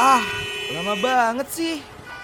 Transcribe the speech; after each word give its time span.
Ah, 0.00 0.24
lama 0.72 0.96
banget 0.96 1.48
sih. 1.52 1.76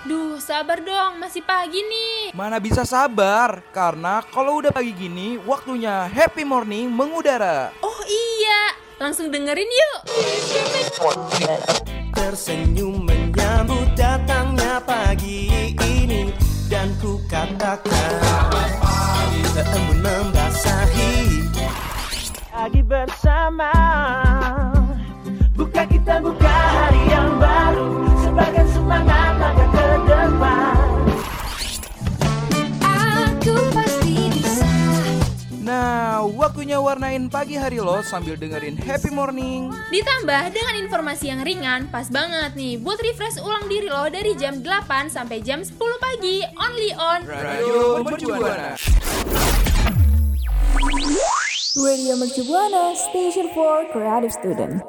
Duh, 0.09 0.41
sabar 0.41 0.81
dong, 0.81 1.21
masih 1.21 1.45
pagi 1.45 1.77
nih. 1.77 2.33
Mana 2.33 2.57
bisa 2.57 2.89
sabar, 2.89 3.61
karena 3.69 4.25
kalau 4.33 4.65
udah 4.65 4.73
pagi 4.73 4.97
gini, 4.97 5.37
waktunya 5.45 6.09
happy 6.09 6.41
morning 6.41 6.89
mengudara. 6.89 7.77
Oh 7.85 8.01
iya, 8.09 8.73
langsung 8.97 9.29
dengerin 9.29 9.69
yuk. 9.69 9.99
Tersenyum 12.17 13.05
menyambut 13.05 13.93
datangnya 13.93 14.81
pagi 14.81 15.77
ini 15.77 16.33
Dan 16.73 16.97
ku 16.97 17.21
katakan 17.29 18.19
Embun 19.53 20.01
membasahi 20.01 21.45
Pagi 22.49 22.81
bersama 22.81 23.71
Buka 25.53 25.85
kita 25.85 26.25
buka 26.25 26.46
warnain 36.97 37.29
pagi 37.29 37.61
hari 37.61 37.77
lo 37.77 38.01
sambil 38.01 38.41
dengerin 38.41 38.73
happy 38.81 39.13
morning. 39.13 39.69
Ditambah 39.93 40.49
dengan 40.49 40.81
informasi 40.81 41.29
yang 41.29 41.45
ringan, 41.45 41.93
pas 41.93 42.09
banget 42.09 42.57
nih 42.57 42.81
buat 42.81 42.97
refresh 42.97 43.37
ulang 43.45 43.69
diri 43.69 43.93
lo 43.93 44.09
dari 44.09 44.33
jam 44.33 44.65
8 44.65 45.13
sampai 45.13 45.45
jam 45.45 45.61
10 45.61 45.77
pagi, 45.77 46.41
only 46.57 46.97
on 46.97 47.21
Radio 47.29 48.01
Mercubuana. 48.01 48.81
Radio 51.77 52.17
Mercu 52.17 52.43
Buana, 52.49 52.97
Station 52.97 53.53
for 53.53 53.85
Creative 53.93 54.33
Student. 54.33 54.81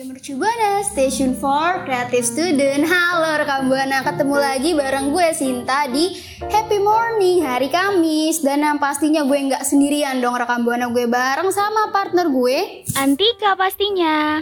Radio 0.00 0.16
Mercu 0.16 0.32
Buana, 0.40 0.80
Station 0.80 1.36
for 1.36 1.84
Creative 1.84 2.24
Student. 2.24 2.88
Halo 2.88 3.36
rekam 3.36 3.68
Buana, 3.68 4.00
ketemu 4.00 4.32
lagi 4.32 4.72
bareng 4.72 5.12
gue 5.12 5.28
Sinta 5.36 5.84
di 5.92 6.16
Happy 6.40 6.80
Morning 6.80 7.44
hari 7.44 7.68
Kamis. 7.68 8.40
Dan 8.40 8.64
yang 8.64 8.80
pastinya 8.80 9.28
gue 9.28 9.36
nggak 9.36 9.60
sendirian 9.60 10.24
dong 10.24 10.40
rekam 10.40 10.64
Buana. 10.64 10.88
Gue 10.88 11.04
bareng 11.04 11.52
sama 11.52 11.92
partner 11.92 12.32
gue 12.32 12.88
Antika 12.96 13.52
pastinya. 13.60 14.40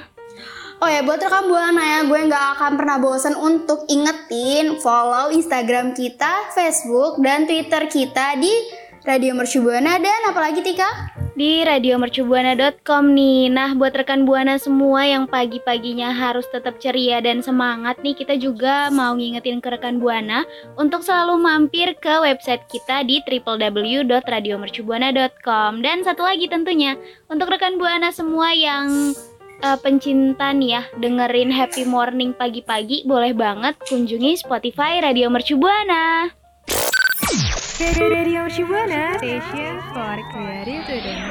Oh 0.78 0.86
ya 0.86 1.02
buat 1.02 1.18
rekam 1.18 1.50
Buana 1.50 1.82
ya, 1.82 2.00
gue 2.06 2.20
nggak 2.30 2.46
akan 2.54 2.72
pernah 2.78 3.02
bosan 3.02 3.34
untuk 3.34 3.82
ingetin 3.90 4.78
follow 4.78 5.34
Instagram 5.34 5.90
kita, 5.90 6.54
Facebook, 6.54 7.18
dan 7.18 7.50
Twitter 7.50 7.90
kita 7.90 8.38
di 8.38 8.54
Radio 9.02 9.34
Mercu 9.34 9.58
Buana. 9.58 9.98
Dan 9.98 10.22
apalagi 10.30 10.62
Tika? 10.62 11.17
Di 11.38 11.62
radiomercubuana.com 11.62 13.14
nih. 13.14 13.46
Nah, 13.46 13.70
buat 13.78 13.94
rekan 13.94 14.26
Buana 14.26 14.58
semua 14.58 15.06
yang 15.06 15.30
pagi-paginya 15.30 16.10
harus 16.10 16.42
tetap 16.50 16.82
ceria 16.82 17.22
dan 17.22 17.46
semangat 17.46 18.02
nih, 18.02 18.18
kita 18.18 18.34
juga 18.42 18.90
mau 18.90 19.14
ngingetin 19.14 19.62
ke 19.62 19.70
rekan 19.70 20.02
Buana 20.02 20.42
untuk 20.74 21.06
selalu 21.06 21.38
mampir 21.38 21.94
ke 21.94 22.26
website 22.26 22.66
kita 22.66 23.06
di 23.06 23.22
www.radiomercubuana.com. 23.22 25.78
Dan 25.78 26.02
satu 26.02 26.26
lagi 26.26 26.50
tentunya, 26.50 26.98
untuk 27.30 27.54
rekan 27.54 27.78
Buana 27.78 28.10
semua 28.10 28.50
yang 28.50 29.14
eh, 29.62 29.78
pencinta 29.78 30.50
nih 30.50 30.74
ya 30.74 30.82
dengerin 30.98 31.54
Happy 31.54 31.86
Morning 31.86 32.34
pagi-pagi, 32.34 33.06
boleh 33.06 33.30
banget 33.30 33.78
kunjungi 33.86 34.42
Spotify 34.42 34.98
Radio 34.98 35.30
Mercu 35.30 35.54
Buana. 35.54 36.37
Radio 37.78 38.50
Shibuana, 38.50 39.14
Station 39.22 39.78
for 39.94 40.18
Creative 40.34 40.82
Student. 40.82 41.22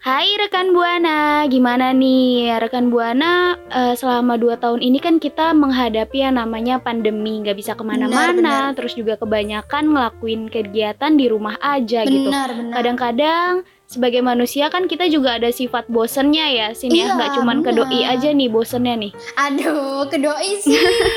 Hai 0.00 0.32
rekan 0.40 0.72
Buana, 0.72 1.44
gimana 1.52 1.92
nih 1.92 2.48
rekan 2.64 2.88
Buana? 2.88 3.52
eh, 3.68 3.92
selama 3.92 4.40
2 4.40 4.56
tahun 4.56 4.80
ini 4.80 4.96
kan 5.04 5.20
kita 5.20 5.52
menghadapi 5.52 6.24
yang 6.24 6.40
namanya 6.40 6.80
pandemi, 6.80 7.44
nggak 7.44 7.60
bisa 7.60 7.76
ke 7.76 7.84
mana-mana, 7.84 8.72
terus 8.72 8.96
juga 8.96 9.20
kebanyakan 9.20 9.92
ngelakuin 9.92 10.48
kegiatan 10.48 11.12
di 11.12 11.26
rumah 11.28 11.60
aja 11.60 12.08
gitu. 12.08 12.32
Benar, 12.32 12.48
benar. 12.56 12.72
Kadang-kadang 12.80 13.50
sebagai 13.94 14.18
manusia 14.20 14.66
kan 14.66 14.84
kita 14.84 15.06
juga 15.06 15.38
ada 15.38 15.48
sifat 15.48 15.86
bosennya 15.86 16.46
ya, 16.50 16.68
sini 16.74 16.98
ya 16.98 17.04
Iya, 17.04 17.14
nggak 17.14 17.30
cuman 17.38 17.58
ke 17.62 17.70
doi 17.70 17.86
benar. 18.02 18.12
aja 18.18 18.28
nih 18.34 18.48
bosennya 18.50 18.94
nih. 18.98 19.12
Aduh, 19.38 20.02
kedoi 20.10 20.52
sih 20.58 20.74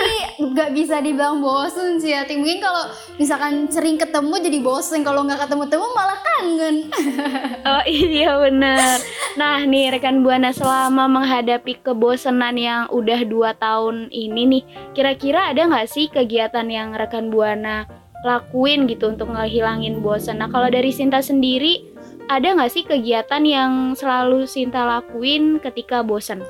nggak 0.54 0.70
bisa 0.72 1.02
dibilang 1.02 1.42
bosen 1.42 1.98
sih 1.98 2.14
ya. 2.14 2.22
Mungkin 2.24 2.62
kalau 2.62 2.86
misalkan 3.18 3.66
sering 3.68 3.98
ketemu 3.98 4.38
jadi 4.38 4.60
bosen, 4.62 5.02
kalau 5.02 5.26
nggak 5.26 5.42
ketemu-temu 5.44 5.86
malah 5.92 6.20
kangen. 6.22 6.76
Oh 7.68 7.84
iya 7.84 8.40
bener 8.40 9.02
Nah 9.36 9.60
nih 9.66 9.92
rekan 9.92 10.24
Buana 10.24 10.56
selama 10.56 11.10
menghadapi 11.12 11.84
kebosanan 11.84 12.56
yang 12.56 12.88
udah 12.88 13.28
2 13.28 13.58
tahun 13.60 14.08
ini 14.08 14.42
nih 14.48 14.64
Kira-kira 14.96 15.52
ada 15.52 15.68
nggak 15.68 15.90
sih 15.92 16.08
kegiatan 16.08 16.64
yang 16.70 16.96
rekan 16.96 17.28
Buana 17.28 17.84
lakuin 18.24 18.88
gitu 18.88 19.12
untuk 19.12 19.34
ngehilangin 19.34 20.00
bosan 20.00 20.40
Nah 20.40 20.48
kalau 20.48 20.72
dari 20.72 20.96
Sinta 20.96 21.20
sendiri 21.20 21.97
ada 22.28 22.48
nggak 22.54 22.72
sih 22.72 22.84
kegiatan 22.84 23.44
yang 23.44 23.72
selalu 23.96 24.44
Sinta 24.48 24.84
lakuin 24.84 25.64
ketika 25.64 26.04
bosan? 26.04 26.44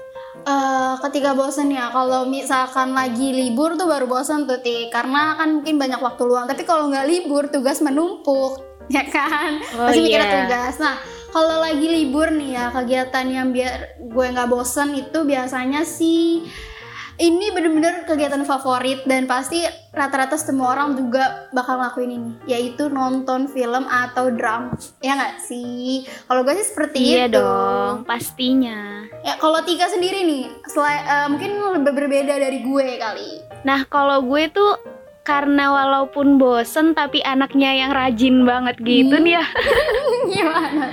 Eh, 0.47 0.93
ketika 1.03 1.35
bosen 1.35 1.67
ya, 1.75 1.91
kalau 1.91 2.23
misalkan 2.23 2.95
lagi 2.95 3.35
libur 3.35 3.75
tuh 3.75 3.83
baru 3.83 4.07
bosen 4.07 4.47
tuh 4.47 4.63
Ti. 4.63 4.87
Karena 4.87 5.35
kan 5.35 5.59
mungkin 5.59 5.75
banyak 5.75 5.99
waktu 5.99 6.23
luang. 6.23 6.47
Tapi 6.47 6.63
kalau 6.63 6.87
nggak 6.87 7.03
libur, 7.03 7.51
tugas 7.51 7.83
menumpuk, 7.83 8.63
ya 8.95 9.03
kan? 9.03 9.59
Oh, 9.75 9.91
Masih 9.91 10.07
mikirnya 10.07 10.23
iya. 10.23 10.37
tugas. 10.47 10.73
Nah, 10.79 10.95
kalau 11.35 11.59
lagi 11.59 11.83
libur 11.91 12.31
nih 12.31 12.55
ya, 12.55 12.66
kegiatan 12.71 13.25
yang 13.27 13.51
biar 13.51 13.99
gue 13.99 14.25
nggak 14.31 14.47
bosen 14.47 14.95
itu 14.95 15.19
biasanya 15.27 15.83
sih 15.83 16.47
ini 17.17 17.50
bener-bener 17.50 18.05
kegiatan 18.05 18.45
favorit 18.45 19.01
dan 19.09 19.25
pasti 19.25 19.66
rata-rata 19.89 20.38
semua 20.38 20.78
orang 20.78 20.94
juga 20.94 21.50
bakal 21.50 21.81
ngelakuin 21.81 22.11
ini 22.13 22.31
yaitu 22.45 22.85
nonton 22.88 23.50
film 23.50 23.89
atau 23.89 24.29
drama 24.29 24.78
ya 25.01 25.17
nggak 25.17 25.41
sih? 25.41 26.05
Kalau 26.29 26.45
gue 26.45 26.53
sih 26.61 26.67
seperti 26.69 27.00
Iya 27.17 27.25
itu. 27.25 27.41
dong 27.41 28.05
pastinya. 28.05 29.09
Ya 29.25 29.33
kalau 29.41 29.66
Tika 29.66 29.89
sendiri 29.89 30.23
nih, 30.23 30.45
eh, 30.45 31.28
mungkin 31.28 31.57
lebih 31.81 31.94
berbeda 32.05 32.38
dari 32.38 32.61
gue 32.61 32.88
kali. 33.01 33.29
Nah 33.66 33.81
kalau 33.89 34.22
gue 34.22 34.53
tuh 34.53 34.97
karena 35.27 35.67
walaupun 35.69 36.39
bosen 36.39 36.95
tapi 36.95 37.19
anaknya 37.19 37.75
yang 37.75 37.91
rajin 37.91 38.47
banget 38.47 38.79
gitu 38.79 39.19
nih 39.19 39.35
ya 39.35 39.45
Gimana? 40.27 40.88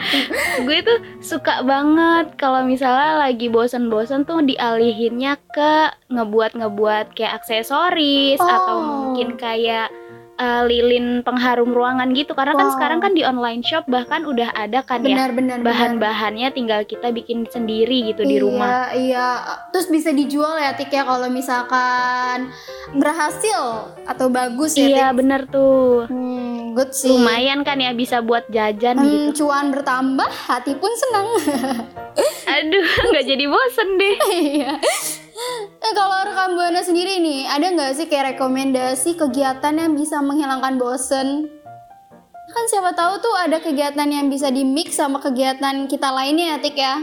gue 0.61 0.79
tuh 0.81 0.99
suka 1.21 1.63
banget 1.63 2.35
kalau 2.35 2.63
misalnya 2.63 3.15
lagi 3.21 3.47
bosen-bosen 3.47 4.23
tuh 4.23 4.43
dialihinnya 4.43 5.39
ke 5.49 5.75
ngebuat-ngebuat 6.11 7.15
kayak 7.15 7.39
aksesoris 7.39 8.37
Oh. 8.37 8.51
atau 8.51 8.77
mungkin 8.83 9.39
kayak 9.39 9.87
eh, 10.35 10.63
lilin 10.65 11.07
pengharum 11.21 11.69
ruangan 11.69 12.11
gitu 12.11 12.33
karena 12.33 12.53
kan 12.53 12.67
Wow. 12.67 12.75
sekarang 12.75 12.99
kan 12.99 13.13
di 13.13 13.23
online 13.23 13.61
shop 13.61 13.87
bahkan 13.87 14.23
udah 14.23 14.51
ada 14.53 14.81
kan 14.81 15.01
ya 15.01 15.15
Benar-benar. 15.15 15.59
bahan-bahannya 15.61 16.51
tinggal 16.51 16.83
kita 16.83 17.09
bikin 17.09 17.47
sendiri 17.47 18.09
gitu 18.09 18.23
di 18.23 18.37
rumah. 18.37 18.91
Iya, 18.91 18.97
iya. 18.97 19.29
Terus 19.71 19.87
bisa 19.89 20.11
dijual 20.11 20.55
ya 20.57 20.73
Tik 20.73 20.91
ya 20.91 21.03
kalau 21.03 21.27
misalkan 21.29 22.51
berhasil 22.93 23.63
atau 24.03 24.27
bagus 24.29 24.73
ya 24.73 24.85
Iya 24.85 25.07
Tik. 25.09 25.17
bener 25.17 25.41
tuh 25.47 26.07
Hmm, 26.07 26.75
good 26.75 26.91
sih. 26.91 27.09
lumayan 27.09 27.63
kan 27.63 27.79
ya 27.79 27.93
bisa 27.93 28.19
buat 28.19 28.45
jajan 28.49 28.97
Hmm, 28.97 29.07
gitu. 29.31 29.45
cuan 29.45 29.71
bertambah, 29.71 30.27
hati 30.27 30.75
pun 30.75 30.91
senang. 30.93 31.27
Aduh 32.55 32.83
nggak 33.09 33.25
jadi 33.25 33.45
bosen 33.45 33.89
deh. 33.95 34.17
Iya. 34.27 34.73
Nah, 35.35 35.93
kalau 35.93 36.31
rekam 36.31 36.55
buana 36.55 36.81
sendiri 36.81 37.19
nih, 37.19 37.51
ada 37.51 37.67
nggak 37.75 37.93
sih 37.99 38.07
kayak 38.07 38.39
rekomendasi 38.39 39.19
kegiatan 39.19 39.75
yang 39.75 39.99
bisa 39.99 40.23
menghilangkan 40.23 40.79
bosen? 40.79 41.51
Kan 42.55 42.65
siapa 42.71 42.95
tahu 42.95 43.19
tuh 43.19 43.35
ada 43.43 43.59
kegiatan 43.59 44.07
yang 44.07 44.31
bisa 44.31 44.47
di 44.55 44.63
mix 44.63 44.95
sama 44.95 45.19
kegiatan 45.19 45.91
kita 45.91 46.15
lainnya 46.15 46.55
ya, 46.55 46.59
Tik 46.63 46.77
ya. 46.79 46.95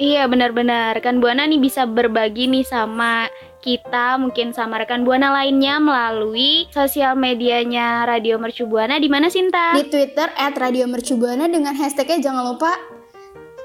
Iya 0.00 0.24
benar-benar 0.32 0.96
rekan 0.96 1.20
buana 1.20 1.44
nih 1.44 1.60
bisa 1.60 1.84
berbagi 1.84 2.48
nih 2.48 2.64
sama 2.64 3.28
kita 3.60 4.16
mungkin 4.16 4.56
sama 4.56 4.80
rekan 4.80 5.04
buana 5.04 5.28
lainnya 5.28 5.76
melalui 5.76 6.64
sosial 6.72 7.20
medianya 7.20 8.08
Radio 8.08 8.40
Mercu 8.40 8.64
Buana 8.64 8.96
di 8.96 9.12
mana 9.12 9.28
Sinta? 9.28 9.76
Di 9.76 9.92
Twitter 9.92 10.32
@radiomercubuana 10.40 11.52
dengan 11.52 11.76
hashtagnya 11.76 12.32
jangan 12.32 12.48
lupa 12.48 12.72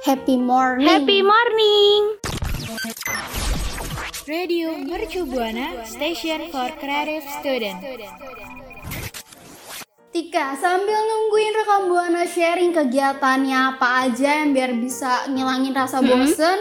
Happy 0.04 0.36
Morning. 0.36 0.92
Happy 0.92 1.24
morning. 1.24 2.20
Radio 4.27 4.75
Mercu 4.75 5.24
Buana, 5.24 5.88
Station 5.88 6.51
for 6.51 6.68
Creative 6.75 7.24
Student. 7.39 7.80
Tika, 10.12 10.60
sambil 10.60 11.00
nungguin 11.00 11.56
rekam 11.56 11.88
buana 11.88 12.27
sharing 12.27 12.75
kegiatannya 12.75 13.80
apa 13.80 14.12
aja 14.12 14.44
yang 14.44 14.51
biar 14.51 14.75
bisa 14.75 15.24
ngilangin 15.31 15.72
rasa 15.72 16.04
bosen, 16.04 16.60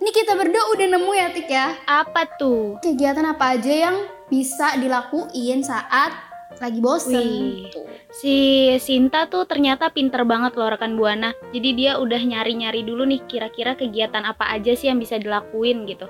ini 0.00 0.08
kita 0.08 0.32
berdua 0.40 0.72
udah 0.72 0.88
nemu 0.88 1.12
ya 1.20 1.28
Tik 1.36 1.48
ya. 1.52 1.76
Apa 1.84 2.32
tuh? 2.40 2.80
Kegiatan 2.80 3.28
apa 3.28 3.52
aja 3.52 3.92
yang 3.92 3.96
bisa 4.32 4.80
dilakuin 4.80 5.60
saat 5.60 6.31
lagi 6.60 6.80
bosen 6.82 7.16
Wih. 7.16 7.70
Si 8.12 8.34
Sinta 8.76 9.24
tuh 9.30 9.48
ternyata 9.48 9.88
pinter 9.88 10.28
banget 10.28 10.52
loh 10.58 10.68
rekan 10.68 11.00
Buana. 11.00 11.32
Jadi 11.54 11.70
dia 11.72 11.96
udah 11.96 12.20
nyari-nyari 12.20 12.84
dulu 12.84 13.08
nih 13.08 13.24
kira-kira 13.24 13.72
kegiatan 13.72 14.22
apa 14.28 14.52
aja 14.52 14.76
sih 14.76 14.92
yang 14.92 15.00
bisa 15.00 15.16
dilakuin 15.16 15.88
gitu. 15.88 16.04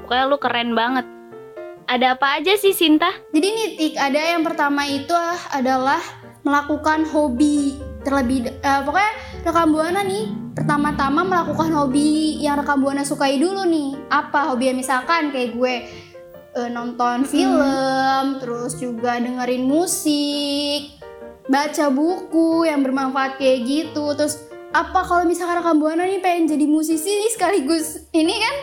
Pokoknya 0.00 0.24
lu 0.30 0.38
keren 0.40 0.72
banget. 0.72 1.04
Ada 1.86 2.18
apa 2.18 2.40
aja 2.40 2.56
sih 2.58 2.74
Sinta? 2.74 3.12
Jadi 3.30 3.46
nih 3.46 3.68
Tik, 3.78 3.94
ada 4.00 4.18
yang 4.18 4.42
pertama 4.42 4.88
itu 4.88 5.14
ah, 5.14 5.38
adalah 5.54 6.02
melakukan 6.42 7.06
hobi 7.10 7.78
terlebih 8.06 8.46
eh, 8.46 8.80
pokoknya 8.86 9.12
rekam 9.42 9.74
buana 9.74 10.06
nih 10.06 10.30
pertama-tama 10.54 11.26
melakukan 11.26 11.74
hobi 11.74 12.38
yang 12.38 12.56
rekam 12.56 12.80
buana 12.80 13.04
sukai 13.04 13.36
dulu 13.36 13.68
nih. 13.68 13.92
Apa 14.08 14.50
hobi 14.50 14.72
misalkan 14.72 15.34
kayak 15.34 15.52
gue 15.52 15.74
eh, 16.56 16.70
nonton 16.72 17.28
film, 17.28 18.40
terus 18.40 18.80
juga 18.80 19.20
dengerin 19.20 19.68
musik, 19.68 20.96
baca 21.46 21.86
buku 21.92 22.64
yang 22.64 22.80
bermanfaat 22.80 23.36
kayak 23.36 23.68
gitu. 23.68 24.16
Terus 24.16 24.40
apa 24.72 25.04
kalau 25.04 25.28
misalkan 25.28 25.60
rekam 25.60 25.76
buana 25.78 26.08
nih 26.08 26.20
pengen 26.24 26.48
jadi 26.48 26.66
musisi 26.66 27.08
nih 27.08 27.30
sekaligus 27.32 28.08
ini 28.16 28.34
kan 28.40 28.56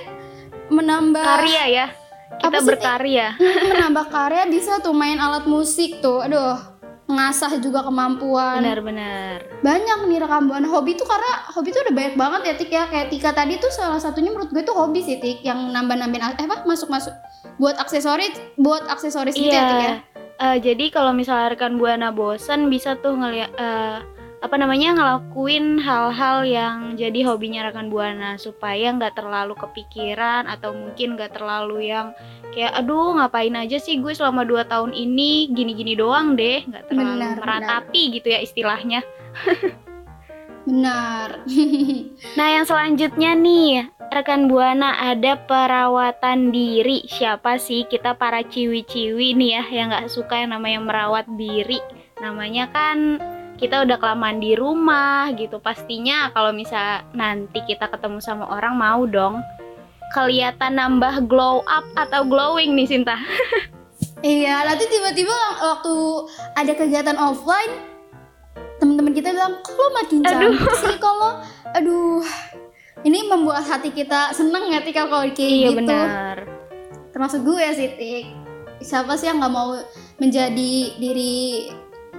menambah 0.73 1.23
Karya 1.23 1.65
ya. 1.69 1.87
Kita 2.33 2.59
sih, 2.59 2.65
berkarya. 2.65 3.37
menambah 3.71 4.09
karya 4.09 4.49
bisa 4.49 4.81
tuh 4.81 4.91
main 4.91 5.21
alat 5.21 5.45
musik 5.45 6.01
tuh 6.01 6.25
aduh 6.25 6.72
mengasah 7.13 7.53
juga 7.61 7.85
kemampuan 7.85 8.57
Benar-benar. 8.65 9.61
banyak 9.61 9.97
nih 10.09 10.17
rekam 10.17 10.49
buana 10.49 10.65
hobi 10.65 10.97
tuh 10.97 11.05
karena 11.05 11.45
hobi 11.53 11.69
tuh 11.69 11.85
udah 11.85 11.93
banyak 11.93 12.15
banget 12.17 12.41
ya 12.49 12.53
Tik 12.57 12.71
ya 12.73 12.83
kayak 12.89 13.07
Tika 13.13 13.29
tadi 13.31 13.61
tuh 13.61 13.69
salah 13.69 14.01
satunya 14.01 14.33
menurut 14.33 14.49
gue 14.49 14.65
tuh 14.65 14.73
hobi 14.73 15.05
sih 15.05 15.21
Tik 15.21 15.45
yang 15.45 15.69
nambah 15.69 15.93
nambahin 15.93 16.33
eh 16.33 16.49
apa 16.49 16.65
masuk 16.65 16.89
masuk 16.89 17.13
buat 17.61 17.77
aksesoris 17.77 18.33
buat 18.57 18.89
aksesoris 18.89 19.37
gitu 19.37 19.53
ya 19.53 19.61
Tik 19.61 19.79
ya. 19.85 19.95
Eh, 20.33 20.57
jadi 20.59 20.89
kalau 20.89 21.13
misalnya 21.13 21.53
rekan 21.53 21.77
buana 21.77 22.09
bosen 22.09 22.65
bisa 22.67 22.97
tuh 22.97 23.13
ngeliat 23.13 23.53
eh, 23.53 23.97
apa 24.43 24.59
namanya 24.59 24.91
ngelakuin 24.91 25.79
hal-hal 25.79 26.43
yang 26.43 26.99
jadi 26.99 27.23
hobinya 27.23 27.63
rekan 27.63 27.87
buana 27.87 28.35
supaya 28.35 28.91
nggak 28.91 29.15
terlalu 29.15 29.55
kepikiran 29.55 30.51
atau 30.51 30.75
mungkin 30.75 31.15
nggak 31.15 31.39
terlalu 31.39 31.87
yang 31.87 32.11
kayak 32.51 32.75
aduh 32.75 33.15
ngapain 33.15 33.55
aja 33.55 33.79
sih 33.79 34.03
gue 34.03 34.11
selama 34.11 34.43
2 34.43 34.67
tahun 34.67 34.91
ini? 34.91 35.47
Gini-gini 35.47 35.95
doang 35.95 36.35
deh. 36.35 36.59
Nggak 36.67 36.91
terlalu 36.91 37.23
Benar, 37.23 37.39
meratapi 37.39 38.01
gitu 38.19 38.27
ya 38.35 38.43
istilahnya. 38.43 38.99
benar. 40.67 41.43
Nah 42.35 42.47
yang 42.51 42.67
selanjutnya 42.67 43.39
nih 43.39 43.87
rekan 44.11 44.51
buana 44.51 45.07
ada 45.07 45.39
perawatan 45.39 46.51
diri. 46.51 47.07
Siapa 47.07 47.55
sih 47.55 47.87
kita 47.87 48.19
para 48.19 48.43
ciwi-ciwi 48.43 49.39
nih 49.39 49.49
ya 49.55 49.63
yang 49.71 49.87
nggak 49.87 50.11
suka 50.11 50.43
yang 50.43 50.51
namanya 50.51 50.83
merawat 50.83 51.31
diri? 51.39 51.79
Namanya 52.19 52.67
kan 52.75 53.23
kita 53.63 53.87
udah 53.87 53.95
kelamaan 53.95 54.43
di 54.43 54.59
rumah 54.59 55.31
gitu. 55.39 55.63
Pastinya 55.63 56.27
kalau 56.35 56.51
misal 56.51 57.07
nanti 57.15 57.63
kita 57.63 57.87
ketemu 57.87 58.19
sama 58.19 58.51
orang 58.51 58.75
mau 58.75 59.07
dong. 59.07 59.39
Kelihatan 60.11 60.75
nambah 60.75 61.31
glow 61.31 61.63
up 61.63 61.87
atau 61.95 62.27
glowing 62.27 62.75
nih 62.75 62.87
Sinta. 62.91 63.15
Iya 64.23 64.63
nanti 64.63 64.87
tiba-tiba 64.87 65.35
waktu 65.59 65.95
ada 66.55 66.71
kegiatan 66.71 67.19
offline 67.19 67.75
teman-teman 68.79 69.11
kita 69.11 69.35
bilang 69.35 69.59
kok 69.59 69.75
lo 69.75 69.87
makin 69.99 70.23
Aduh. 70.23 70.31
cantik 70.31 70.75
sih? 70.79 70.95
Kalau 70.95 71.31
aduh. 71.75 72.23
Ini 73.03 73.27
membuat 73.27 73.67
hati 73.67 73.91
kita 73.91 74.31
seneng 74.31 74.71
ya 74.71 74.79
Tika 74.79 75.11
kalau 75.11 75.27
kayak 75.27 75.43
iya 75.43 75.69
gitu. 75.75 75.83
benar. 75.83 76.47
Termasuk 77.11 77.43
gue 77.43 77.67
sih 77.75 77.89
Tik. 77.99 78.25
Siapa 78.79 79.19
sih 79.19 79.27
yang 79.27 79.43
nggak 79.43 79.51
mau 79.51 79.75
menjadi 80.23 80.95
diri 80.95 81.67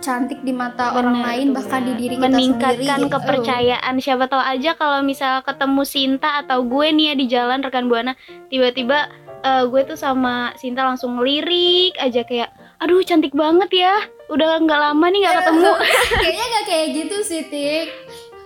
cantik 0.04 0.44
di 0.44 0.52
mata 0.52 0.92
orang 0.92 1.16
Benar 1.16 1.26
lain 1.32 1.46
tuh, 1.48 1.54
bahkan 1.56 1.80
di 1.88 1.92
diri 1.96 2.14
kita 2.20 2.24
meningkatkan 2.28 2.76
sendiri 2.76 3.08
gitu. 3.08 3.14
kepercayaan. 3.16 3.94
Siapa 3.96 4.24
tahu 4.28 4.42
aja 4.44 4.70
kalau 4.76 5.00
misal 5.00 5.40
ketemu 5.40 5.82
Sinta 5.88 6.30
atau 6.44 6.60
gue 6.68 6.86
nih 6.92 7.04
ya 7.08 7.14
di 7.16 7.26
jalan 7.32 7.64
rekan 7.64 7.88
buana 7.88 8.12
tiba-tiba 8.52 9.08
eh, 9.40 9.64
gue 9.64 9.82
tuh 9.88 9.96
sama 9.96 10.52
Sinta 10.60 10.84
langsung 10.84 11.16
ngelirik 11.16 11.96
aja 11.96 12.20
kayak 12.28 12.52
aduh 12.84 13.00
cantik 13.00 13.32
banget 13.32 13.72
ya. 13.72 13.96
Udah 14.28 14.60
nggak 14.60 14.80
lama 14.92 15.06
nih 15.08 15.18
nggak 15.24 15.36
ketemu. 15.40 15.72
Kayaknya 16.20 16.44
nggak 16.52 16.66
kayak 16.68 16.86
gitu 16.92 17.16
sih 17.24 17.42
Tik. 17.48 17.88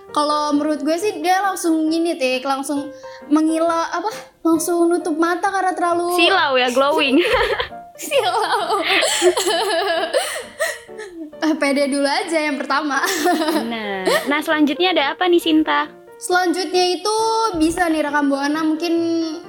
Kalau 0.09 0.55
menurut 0.55 0.81
gue 0.81 0.95
sih 0.95 1.19
dia 1.19 1.43
langsung 1.43 1.91
gini 1.91 2.15
Tik. 2.15 2.47
Langsung 2.47 2.87
mengira 3.27 3.91
apa? 3.91 4.07
Langsung 4.47 4.87
nutup 4.87 5.19
mata 5.19 5.51
karena 5.51 5.75
terlalu 5.75 6.15
silau 6.15 6.55
ya 6.55 6.71
glowing. 6.71 7.19
Silau 7.99 8.31
pede 11.39 11.87
dulu 11.87 12.07
aja 12.07 12.39
yang 12.49 12.59
pertama 12.59 12.99
nah 13.71 14.03
nah 14.27 14.39
selanjutnya 14.43 14.91
ada 14.91 15.03
apa 15.15 15.27
nih 15.27 15.39
Sinta 15.39 15.99
Selanjutnya 16.19 16.99
itu 16.99 17.17
bisa 17.55 17.87
nih 17.87 18.03
rekam 18.03 18.27
buana 18.27 18.59
mungkin 18.59 18.91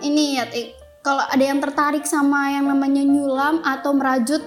ini 0.07 0.39
ya. 0.39 0.47
Kalau 1.03 1.27
ada 1.27 1.43
yang 1.43 1.59
tertarik 1.59 2.07
sama 2.07 2.55
yang 2.55 2.71
namanya 2.71 3.03
nyulam 3.03 3.59
atau 3.67 3.91
merajut 3.91 4.39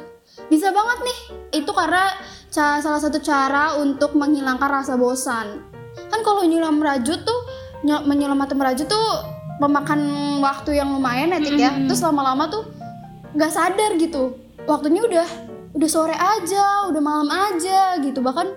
bisa 0.47 0.71
banget 0.71 1.03
nih. 1.03 1.19
Itu 1.59 1.75
karena 1.75 2.15
salah 2.47 2.79
satu 2.79 3.19
cara 3.19 3.75
untuk 3.75 4.15
menghilangkan 4.15 4.71
rasa 4.71 4.95
bosan. 4.95 5.67
Kan 6.07 6.23
kalau 6.23 6.47
nyulam 6.47 6.79
merajut 6.79 7.27
tuh 7.27 7.39
ny- 7.83 8.07
menyulam 8.07 8.39
atau 8.39 8.55
merajut 8.55 8.87
tuh 8.87 9.07
memakan 9.59 9.99
waktu 10.39 10.79
yang 10.79 10.95
lumayan 10.95 11.35
ya 11.35 11.43
Tik 11.43 11.59
ya. 11.59 11.75
Mhm. 11.75 11.91
Terus 11.91 12.07
lama-lama 12.07 12.47
tuh 12.47 12.63
nggak 13.35 13.51
sadar 13.51 13.99
gitu. 13.99 14.39
Waktunya 14.63 15.03
udah 15.03 15.27
udah 15.73 15.89
sore 15.89 16.15
aja, 16.15 16.87
udah 16.89 17.01
malam 17.01 17.29
aja 17.29 17.97
gitu. 17.99 18.21
Bahkan 18.21 18.47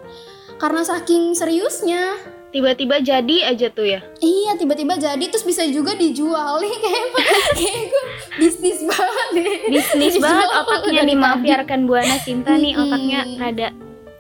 karena 0.57 0.81
saking 0.85 1.37
seriusnya 1.37 2.17
tiba-tiba 2.49 2.97
jadi 3.05 3.53
aja 3.53 3.69
tuh 3.69 3.85
ya 3.85 4.01
Iya 4.25 4.57
tiba-tiba 4.57 4.97
jadi 4.97 5.21
terus 5.29 5.45
bisa 5.45 5.69
juga 5.69 5.93
dijual 5.93 6.57
nih 6.65 6.73
kayak 6.81 7.05
kayak 7.53 7.81
gue 7.93 8.05
bisnis 8.41 8.81
banget 8.81 9.27
deh. 9.37 9.59
bisnis 9.69 10.15
banget 10.17 10.49
otaknya 10.57 11.01
nih 11.05 11.17
maaf 11.21 11.41
tadi. 11.45 11.53
ya 11.53 11.77
buana 11.85 12.17
Sinta 12.17 12.57
nih 12.57 12.73
otaknya 12.73 13.21
rada 13.37 13.69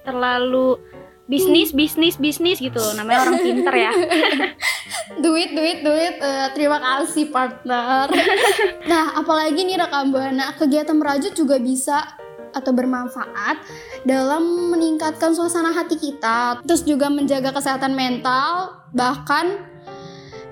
terlalu 0.05 0.77
bisnis 1.25 1.73
bisnis 1.73 2.21
bisnis 2.21 2.61
gitu 2.61 2.83
namanya 2.93 3.25
orang 3.25 3.41
pinter 3.41 3.75
ya 3.75 3.93
Duit 5.17 5.55
duit 5.55 5.81
duit. 5.87 6.19
Eh, 6.19 6.49
terima 6.53 6.83
kasih 6.83 7.31
partner. 7.31 8.11
nah 8.91 9.17
apalagi 9.17 9.63
nih 9.63 9.79
rekam 9.79 10.11
buana 10.11 10.53
kegiatan 10.59 10.99
merajut 10.99 11.33
juga 11.33 11.57
bisa 11.63 12.05
atau 12.57 12.73
bermanfaat 12.73 13.61
dalam 14.09 14.73
meningkatkan 14.73 15.37
suasana 15.37 15.77
hati 15.77 16.01
kita, 16.01 16.65
terus 16.65 16.83
juga 16.89 17.13
menjaga 17.13 17.53
kesehatan 17.53 17.93
mental, 17.93 18.81
bahkan 18.97 19.61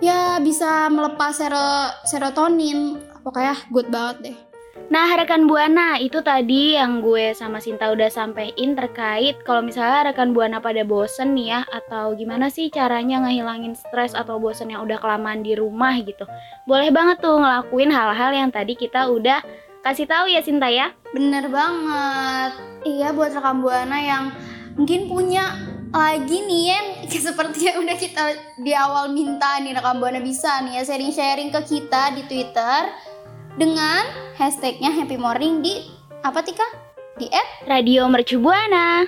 ya 0.04 0.36
bisa 0.44 0.92
melepas 0.92 1.32
sero- 1.40 1.96
serotonin. 2.04 3.00
Pokoknya 3.24 3.56
good 3.72 3.88
banget 3.88 4.16
deh. 4.20 4.36
Nah, 4.92 5.08
rekan 5.16 5.48
Buana, 5.48 5.96
itu 5.96 6.20
tadi 6.20 6.76
yang 6.76 7.00
gue 7.00 7.32
sama 7.32 7.56
Sinta 7.56 7.88
udah 7.88 8.12
sampein 8.12 8.76
terkait 8.76 9.40
kalau 9.40 9.64
misalnya 9.64 10.12
rekan 10.12 10.36
Buana 10.36 10.60
pada 10.60 10.84
bosen 10.84 11.32
nih 11.32 11.56
ya 11.56 11.60
atau 11.72 12.12
gimana 12.12 12.52
sih 12.52 12.68
caranya 12.68 13.24
ngehilangin 13.24 13.72
stres 13.72 14.12
atau 14.12 14.36
bosen 14.36 14.68
yang 14.68 14.84
udah 14.84 15.00
kelamaan 15.00 15.40
di 15.40 15.56
rumah 15.56 15.96
gitu. 16.04 16.28
Boleh 16.68 16.92
banget 16.92 17.16
tuh 17.24 17.40
ngelakuin 17.40 17.88
hal-hal 17.88 18.30
yang 18.36 18.52
tadi 18.52 18.76
kita 18.76 19.08
udah 19.08 19.40
kasih 19.84 20.08
tahu 20.08 20.26
ya 20.32 20.40
Sinta 20.40 20.72
ya. 20.72 20.96
Bener 21.12 21.52
banget. 21.52 22.52
Iya 22.88 23.12
buat 23.12 23.36
rekam 23.36 23.60
buana 23.60 24.00
yang 24.00 24.32
mungkin 24.80 25.12
punya 25.12 25.52
lagi 25.92 26.40
nih 26.42 26.62
yang 26.72 26.86
seperti 27.28 27.68
yang 27.68 27.84
udah 27.84 27.96
kita 28.00 28.24
di 28.64 28.72
awal 28.72 29.12
minta 29.12 29.60
nih 29.60 29.76
rekam 29.76 30.00
buana 30.00 30.24
bisa 30.24 30.64
nih 30.64 30.80
ya 30.80 30.82
sharing-sharing 30.88 31.52
ke 31.52 31.60
kita 31.68 32.16
di 32.16 32.24
Twitter 32.24 32.90
dengan 33.60 34.02
hashtagnya 34.40 34.90
Happy 34.90 35.20
Morning 35.20 35.60
di 35.60 35.84
apa 36.24 36.40
Tika? 36.40 36.66
Di 37.14 37.30
at 37.30 37.68
Radio 37.70 38.08
Mercu 38.10 38.42
Buana. 38.42 39.06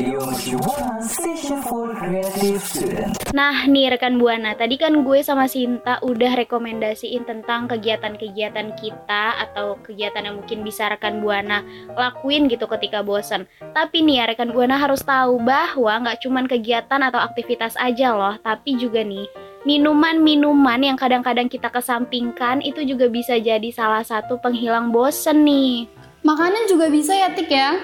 Radio 0.00 0.18
Mercubuana 0.26 0.98
Station 1.04 1.62
for 1.62 1.94
Creative 1.94 2.58
Student. 2.58 3.19
Nah, 3.30 3.62
nih 3.62 3.94
rekan 3.94 4.18
Buana, 4.18 4.58
tadi 4.58 4.74
kan 4.74 5.06
gue 5.06 5.22
sama 5.22 5.46
Sinta 5.46 6.02
udah 6.02 6.34
rekomendasiin 6.34 7.22
tentang 7.22 7.70
kegiatan-kegiatan 7.70 8.74
kita 8.74 9.38
atau 9.46 9.78
kegiatan 9.86 10.26
yang 10.26 10.42
mungkin 10.42 10.66
bisa 10.66 10.90
rekan 10.90 11.22
Buana 11.22 11.62
lakuin 11.94 12.50
gitu 12.50 12.66
ketika 12.66 13.06
bosan. 13.06 13.46
Tapi 13.70 14.02
nih 14.02 14.18
ya 14.18 14.24
rekan 14.34 14.50
Buana 14.50 14.74
harus 14.82 15.06
tahu 15.06 15.38
bahwa 15.46 16.02
nggak 16.02 16.26
cuman 16.26 16.50
kegiatan 16.50 17.00
atau 17.06 17.22
aktivitas 17.22 17.78
aja 17.78 18.18
loh, 18.18 18.34
tapi 18.42 18.74
juga 18.74 19.06
nih 19.06 19.30
minuman-minuman 19.62 20.80
yang 20.80 20.96
kadang-kadang 20.98 21.46
kita 21.46 21.68
kesampingkan 21.68 22.64
itu 22.64 22.80
juga 22.82 23.12
bisa 23.12 23.36
jadi 23.36 23.68
salah 23.70 24.02
satu 24.02 24.40
penghilang 24.40 24.90
bosen 24.90 25.46
nih. 25.46 25.86
makanan 26.26 26.66
juga 26.66 26.90
bisa 26.90 27.14
ya 27.14 27.30
Tik 27.30 27.48
ya? 27.48 27.78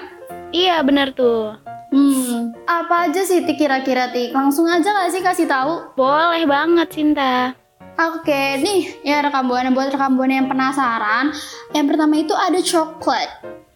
Iya 0.51 0.83
bener 0.83 1.15
tuh. 1.15 1.66
Hmm, 1.87 2.51
apa 2.67 3.07
aja 3.07 3.23
sih 3.23 3.47
Tik 3.47 3.55
kira-kira 3.55 4.11
Tik? 4.11 4.35
Langsung 4.35 4.67
aja 4.67 4.91
gak 4.91 5.11
sih 5.11 5.23
kasih 5.23 5.47
tahu? 5.47 5.95
Boleh 5.95 6.43
banget 6.43 6.91
Sinta. 6.91 7.55
Oke, 7.97 8.61
nih 8.61 9.01
ya 9.01 9.25
rekam 9.25 9.49
buana 9.49 9.73
buat 9.73 9.89
rekam 9.89 10.19
buana 10.19 10.37
yang 10.37 10.45
penasaran. 10.45 11.33
Yang 11.73 11.85
pertama 11.89 12.13
itu 12.21 12.33
ada 12.37 12.59
coklat. 12.61 13.29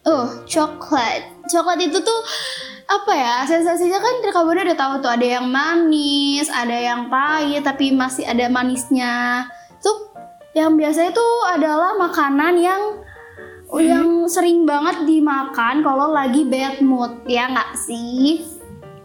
Oh, 0.06 0.30
coklat. 0.46 1.26
Coklat 1.50 1.78
itu 1.82 1.98
tuh 1.98 2.20
apa 2.86 3.12
ya? 3.18 3.36
Sensasinya 3.50 3.98
kan 3.98 4.14
kamu 4.22 4.62
udah 4.62 4.78
tahu 4.78 4.94
tuh 5.02 5.10
ada 5.10 5.26
yang 5.26 5.50
manis, 5.50 6.46
ada 6.52 6.76
yang 6.76 7.10
pahit 7.10 7.66
tapi 7.66 7.90
masih 7.90 8.22
ada 8.22 8.46
manisnya. 8.46 9.48
Tuh 9.82 10.14
yang 10.54 10.78
biasanya 10.78 11.10
tuh 11.10 11.32
adalah 11.50 11.98
makanan 11.98 12.54
yang 12.62 12.82
yang 13.80 14.28
sering 14.28 14.68
banget 14.68 15.08
dimakan 15.08 15.80
kalau 15.80 16.12
lagi 16.12 16.44
bad 16.44 16.84
mood 16.84 17.24
ya 17.24 17.48
nggak 17.48 17.72
sih? 17.78 18.44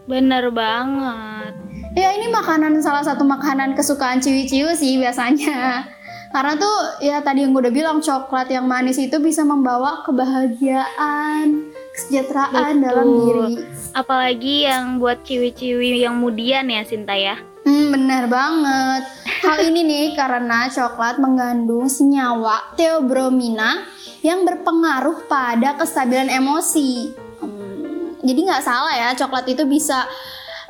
Bener 0.04 0.52
banget. 0.52 1.56
Ya 1.96 2.12
ini 2.12 2.28
makanan 2.28 2.80
salah 2.84 3.00
satu 3.00 3.24
makanan 3.24 3.72
kesukaan 3.72 4.20
ciwi-ciwi 4.20 4.72
sih 4.76 5.00
biasanya. 5.00 5.88
Karena 6.34 6.60
tuh 6.60 7.00
ya 7.00 7.24
tadi 7.24 7.40
yang 7.40 7.56
gue 7.56 7.64
udah 7.64 7.72
bilang 7.72 7.98
coklat 8.04 8.52
yang 8.52 8.68
manis 8.68 9.00
itu 9.00 9.16
bisa 9.16 9.40
membawa 9.48 10.04
kebahagiaan, 10.04 11.72
kesejahteraan 11.96 12.76
Betul. 12.76 12.84
dalam 12.84 13.06
diri. 13.08 13.52
Apalagi 13.96 14.68
yang 14.68 15.00
buat 15.00 15.24
ciwi-ciwi 15.24 16.04
yang 16.04 16.20
mudian 16.20 16.68
ya 16.68 16.84
Sinta 16.84 17.16
ya. 17.16 17.40
Hmm, 17.68 17.92
benar 17.92 18.24
banget. 18.32 19.02
Hal 19.44 19.60
ini 19.68 19.84
nih 19.84 20.06
karena 20.16 20.72
coklat 20.72 21.20
mengandung 21.20 21.84
senyawa 21.84 22.72
theobromina 22.80 23.84
yang 24.24 24.48
berpengaruh 24.48 25.28
pada 25.28 25.76
kestabilan 25.76 26.32
emosi. 26.32 27.12
Hmm, 27.44 28.16
jadi 28.24 28.40
nggak 28.40 28.64
salah 28.64 28.96
ya, 28.96 29.12
coklat 29.20 29.44
itu 29.52 29.68
bisa 29.68 30.08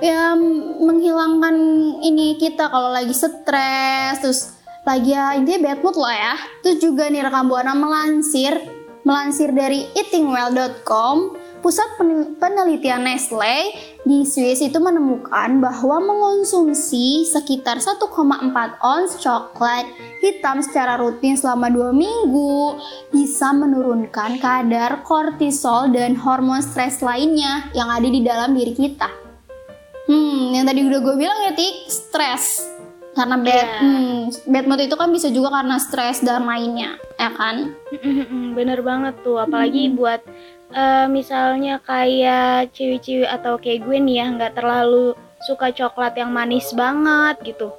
ya 0.03 0.35
menghilangkan 0.83 1.55
ini 2.03 2.35
kita 2.35 2.67
kalau 2.67 2.91
lagi 2.91 3.15
stres, 3.15 4.19
terus 4.19 4.59
lagi 4.83 5.15
ya 5.15 5.39
intinya 5.39 5.71
bad 5.71 5.79
mood 5.87 5.95
lah 6.03 6.17
ya. 6.19 6.35
Terus 6.67 6.83
juga 6.83 7.07
nih 7.07 7.23
rekam 7.23 7.47
buana 7.47 7.79
melansir 7.79 8.59
melansir 9.07 9.55
dari 9.55 9.87
eatingwell.com 9.95 11.38
Pusat 11.59 11.89
pen- 11.99 12.39
penelitian 12.39 13.03
Nestle 13.03 13.75
di 14.07 14.23
Swiss 14.23 14.63
itu 14.63 14.79
menemukan 14.79 15.59
bahwa 15.59 15.99
mengonsumsi 15.99 17.27
sekitar 17.27 17.83
1,4 17.83 17.99
ons 18.79 19.11
coklat 19.19 19.83
hitam 20.23 20.63
secara 20.63 20.95
rutin 20.97 21.35
selama 21.35 21.67
dua 21.67 21.91
minggu 21.91 22.79
bisa 23.11 23.51
menurunkan 23.51 24.39
kadar 24.39 25.03
kortisol 25.03 25.91
dan 25.91 26.15
hormon 26.15 26.63
stres 26.63 27.03
lainnya 27.03 27.67
yang 27.75 27.91
ada 27.91 28.07
di 28.07 28.23
dalam 28.23 28.55
diri 28.55 28.73
kita. 28.73 29.11
Hmm, 30.07 30.55
yang 30.55 30.65
tadi 30.65 30.87
udah 30.87 31.01
gue 31.03 31.15
bilang 31.19 31.39
ya 31.43 31.53
tik, 31.53 31.91
stres. 31.91 32.65
Karena 33.13 33.35
bad, 33.35 33.51
Iya. 33.51 33.79
hmm, 33.83 34.21
bad 34.47 34.65
mood 34.71 34.79
itu 34.79 34.95
kan 34.95 35.11
bisa 35.11 35.27
juga 35.29 35.51
karena 35.51 35.75
stres 35.77 36.23
dan 36.23 36.47
lainnya, 36.47 36.95
ya 37.19 37.35
kan? 37.35 37.75
Bener 38.55 38.79
banget 38.79 39.19
tuh, 39.21 39.43
apalagi 39.43 39.91
buat 39.91 40.23
eh, 40.73 41.07
misalnya 41.09 41.81
kayak 41.81 42.73
ciwi-ciwi 42.75 43.25
atau 43.25 43.57
kayak 43.57 43.85
gue 43.85 43.99
nih 44.01 44.17
ya 44.21 44.27
nggak 44.35 44.55
terlalu 44.57 45.17
suka 45.43 45.71
coklat 45.71 46.19
yang 46.19 46.35
manis 46.35 46.75
banget 46.75 47.39
gitu. 47.45 47.71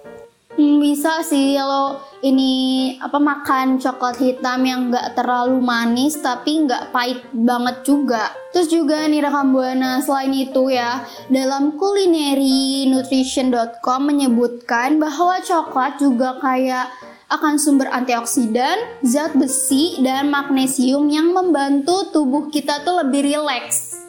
Hmm, 0.59 0.83
bisa 0.83 1.23
sih 1.23 1.55
kalau 1.55 2.03
ini 2.19 2.91
apa 2.99 3.15
makan 3.15 3.79
coklat 3.79 4.19
hitam 4.19 4.59
yang 4.67 4.91
nggak 4.91 5.15
terlalu 5.15 5.63
manis 5.63 6.19
tapi 6.19 6.67
nggak 6.67 6.91
pahit 6.91 7.23
banget 7.31 7.79
juga. 7.87 8.27
Terus 8.51 8.67
juga 8.67 9.07
nih 9.07 9.23
rekam 9.23 9.55
buana 9.55 10.03
selain 10.03 10.35
itu 10.35 10.67
ya 10.73 11.05
dalam 11.31 11.79
culinary-nutrition.com 11.79 14.01
menyebutkan 14.03 14.99
bahwa 14.99 15.39
coklat 15.39 15.95
juga 15.95 16.35
kayak 16.43 16.91
akan 17.29 17.61
sumber 17.61 17.85
antioksidan, 17.93 19.01
zat 19.05 19.37
besi, 19.37 20.01
dan 20.01 20.33
magnesium 20.33 21.07
yang 21.13 21.29
membantu 21.29 22.09
tubuh 22.09 22.49
kita 22.49 22.81
tuh 22.81 23.05
lebih 23.05 23.29
rileks. 23.29 24.01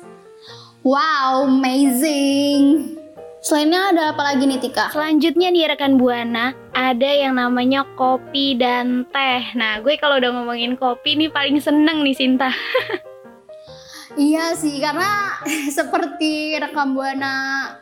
Wow, 0.81 1.45
amazing! 1.45 2.97
Selainnya 3.41 3.93
ada 3.93 4.03
apa 4.13 4.33
lagi 4.33 4.45
nih 4.45 4.61
Tika? 4.61 4.93
Selanjutnya 4.93 5.49
nih 5.49 5.73
rekan 5.73 5.97
Buana, 5.97 6.53
ada 6.77 7.09
yang 7.09 7.41
namanya 7.41 7.89
kopi 7.97 8.57
dan 8.57 9.09
teh. 9.09 9.57
Nah, 9.57 9.81
gue 9.81 9.97
kalau 9.97 10.21
udah 10.21 10.29
ngomongin 10.41 10.77
kopi 10.77 11.17
nih 11.17 11.33
paling 11.33 11.57
seneng 11.61 12.05
nih 12.05 12.17
Sinta. 12.17 12.53
Iya 14.21 14.53
sih, 14.53 14.77
karena 14.77 15.41
seperti 15.79 16.53
rekam 16.55 16.93
buana 16.93 17.33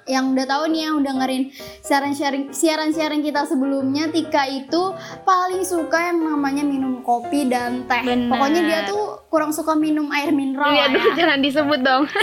yang 0.06 0.30
udah 0.30 0.46
tahu 0.46 0.70
nih 0.70 0.86
yang 0.86 1.02
udah 1.02 1.10
dengerin 1.10 1.50
siaran 1.82 2.14
sharing 2.14 2.54
siaran 2.54 2.94
sharing 2.94 3.26
kita 3.26 3.42
sebelumnya, 3.42 4.06
Tika 4.06 4.46
itu 4.46 4.94
paling 5.26 5.66
suka 5.66 6.14
yang 6.14 6.22
namanya 6.22 6.62
minum 6.62 7.02
kopi 7.02 7.50
dan 7.50 7.90
teh. 7.90 8.06
Bener. 8.06 8.30
Pokoknya 8.30 8.62
dia 8.62 8.80
tuh 8.86 9.26
kurang 9.26 9.50
suka 9.50 9.74
minum 9.74 10.06
air 10.14 10.30
mineral 10.30 10.70
Iya, 10.70 10.86
aduh, 10.88 11.02
ya. 11.02 11.12
jangan 11.18 11.38
disebut 11.42 11.80
dong. 11.82 12.04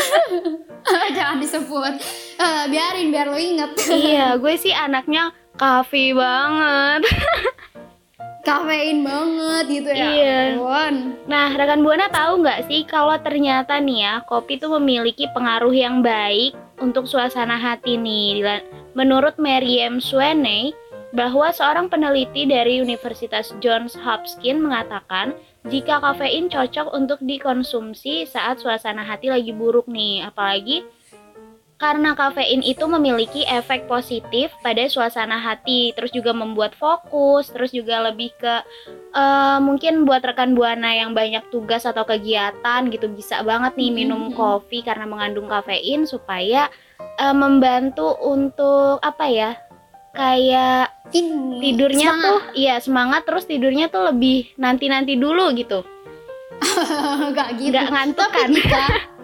Jangan 0.85 1.41
disebut. 1.41 1.93
Eh, 2.37 2.63
biarin 2.69 3.09
biar 3.09 3.25
lo 3.25 3.41
inget. 3.41 3.73
iya, 3.89 4.33
gue 4.41 4.53
sih 4.53 4.69
anaknya 4.69 5.33
kafe 5.57 6.13
banget. 6.13 7.01
Kafein 8.45 9.01
banget 9.01 9.65
gitu 9.67 9.89
ya. 9.89 10.05
Iya. 10.13 10.39
ampun. 10.53 10.95
Nah, 11.25 11.49
rekan 11.57 11.81
Buana 11.81 12.05
tahu 12.13 12.45
nggak 12.45 12.69
sih 12.69 12.85
kalau 12.85 13.17
ternyata 13.17 13.81
nih 13.81 14.05
ya, 14.05 14.13
kopi 14.29 14.61
itu 14.61 14.69
memiliki 14.69 15.25
pengaruh 15.33 15.73
yang 15.73 16.05
baik 16.05 16.53
untuk 16.77 17.09
suasana 17.09 17.57
hati 17.57 17.97
nih. 17.97 18.45
Menurut 18.93 19.41
Merriam 19.41 19.97
Sweeney, 19.97 20.77
bahwa 21.15 21.47
seorang 21.55 21.87
peneliti 21.87 22.43
dari 22.43 22.83
Universitas 22.83 23.55
Johns 23.63 23.95
Hopkins 23.95 24.59
mengatakan 24.59 25.31
jika 25.71 26.03
kafein 26.03 26.51
cocok 26.51 26.91
untuk 26.91 27.23
dikonsumsi 27.23 28.27
saat 28.27 28.59
suasana 28.59 29.01
hati 29.01 29.31
lagi 29.31 29.55
buruk 29.55 29.87
nih, 29.87 30.27
apalagi 30.27 30.83
karena 31.75 32.11
kafein 32.11 32.61
itu 32.61 32.85
memiliki 32.85 33.43
efek 33.43 33.83
positif 33.85 34.47
pada 34.59 34.85
suasana 34.85 35.35
hati, 35.35 35.91
terus 35.91 36.09
juga 36.09 36.31
membuat 36.31 36.71
fokus, 36.73 37.47
terus 37.47 37.69
juga 37.69 37.99
lebih 38.01 38.31
ke 38.33 38.55
eh, 39.11 39.59
mungkin 39.59 40.03
buat 40.03 40.19
rekan 40.21 40.51
buana 40.51 40.91
yang 40.91 41.11
banyak 41.11 41.47
tugas 41.47 41.83
atau 41.83 42.03
kegiatan 42.03 42.63
gitu 42.87 43.07
bisa 43.07 43.39
banget 43.41 43.75
nih 43.75 43.91
minum 43.93 44.27
Mhm. 44.27 44.33
kopi 44.33 44.81
karena 44.81 45.03
mengandung 45.03 45.45
kafein 45.45 46.03
supaya 46.03 46.67
eh, 47.15 47.31
membantu 47.31 48.11
untuk 48.19 48.99
apa 48.99 49.25
ya 49.25 49.51
kayak 50.11 50.91
Ini 51.07 51.59
tidurnya 51.59 52.07
semangat. 52.09 52.23
tuh 52.25 52.39
iya 52.55 52.75
semangat 52.79 53.21
terus 53.23 53.43
tidurnya 53.45 53.87
tuh 53.87 54.03
lebih 54.05 54.51
nanti 54.55 54.87
nanti 54.87 55.15
dulu 55.15 55.51
gitu 55.51 55.83
Nggak 57.31 57.49
gitu. 57.57 57.71
nggak 57.71 57.87
ngantuk 57.89 58.29
Tapi 58.29 58.61
kan 58.63 58.91